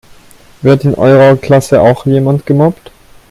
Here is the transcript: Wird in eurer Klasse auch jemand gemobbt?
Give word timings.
Wird 0.63 0.83
in 0.83 0.95
eurer 0.95 1.37
Klasse 1.37 1.79
auch 1.79 2.07
jemand 2.07 2.47
gemobbt? 2.47 2.89